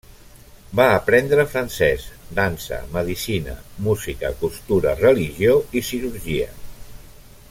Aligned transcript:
Va 0.77 0.85
aprendre 0.93 1.43
francès, 1.49 2.07
dansa, 2.39 2.79
medicina, 2.95 3.55
música, 3.89 4.33
costura, 4.41 4.95
religió 5.05 5.55
i 5.83 5.89
cirurgia. 5.93 6.49